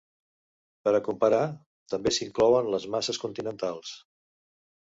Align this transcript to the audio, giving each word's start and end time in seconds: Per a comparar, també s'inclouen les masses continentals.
Per 0.87 0.93
a 0.99 1.01
comparar, 1.07 1.41
també 1.93 2.15
s'inclouen 2.17 2.73
les 2.77 2.89
masses 2.97 3.23
continentals. 3.27 3.95